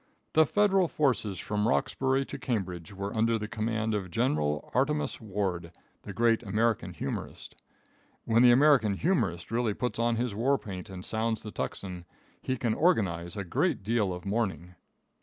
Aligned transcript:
The 0.33 0.47
Federal 0.47 0.87
forces 0.87 1.37
from 1.37 1.67
Roxbury 1.67 2.25
to 2.25 2.39
Cambridge 2.39 2.91
were 2.91 3.15
under 3.15 3.37
command 3.47 3.93
of 3.93 4.09
General 4.09 4.71
Artemus 4.73 5.21
Ward, 5.21 5.71
the 6.01 6.11
great 6.11 6.41
American 6.41 6.91
humorist. 6.93 7.55
When 8.25 8.41
the 8.41 8.49
American 8.49 8.95
humorist 8.95 9.51
really 9.51 9.75
puts 9.75 9.99
on 9.99 10.15
his 10.15 10.33
war 10.33 10.57
paint 10.57 10.89
and 10.89 11.05
sounds 11.05 11.43
the 11.43 11.51
tocsin, 11.51 12.05
he 12.41 12.57
can 12.57 12.73
organize 12.73 13.37
a 13.37 13.43
great 13.43 13.83
deal 13.83 14.11
of 14.11 14.25
mourning. 14.25 14.73